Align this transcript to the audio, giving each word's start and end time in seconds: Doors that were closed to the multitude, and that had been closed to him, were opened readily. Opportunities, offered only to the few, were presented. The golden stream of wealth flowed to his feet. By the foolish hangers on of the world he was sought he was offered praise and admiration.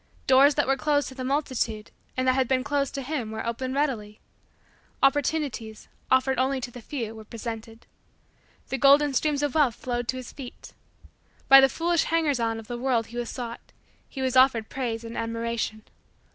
Doors 0.25 0.55
that 0.55 0.65
were 0.65 0.77
closed 0.77 1.09
to 1.09 1.13
the 1.13 1.23
multitude, 1.23 1.91
and 2.17 2.27
that 2.27 2.33
had 2.33 2.47
been 2.47 2.63
closed 2.63 2.95
to 2.95 3.03
him, 3.03 3.29
were 3.29 3.45
opened 3.45 3.75
readily. 3.75 4.19
Opportunities, 5.03 5.89
offered 6.09 6.39
only 6.39 6.59
to 6.59 6.71
the 6.71 6.81
few, 6.81 7.13
were 7.13 7.23
presented. 7.23 7.85
The 8.69 8.79
golden 8.79 9.13
stream 9.13 9.35
of 9.43 9.53
wealth 9.53 9.75
flowed 9.75 10.07
to 10.07 10.17
his 10.17 10.33
feet. 10.33 10.73
By 11.47 11.61
the 11.61 11.69
foolish 11.69 12.05
hangers 12.05 12.39
on 12.39 12.57
of 12.57 12.65
the 12.65 12.79
world 12.79 13.05
he 13.13 13.17
was 13.17 13.29
sought 13.29 13.73
he 14.09 14.23
was 14.23 14.35
offered 14.35 14.69
praise 14.69 15.03
and 15.03 15.15
admiration. 15.15 15.83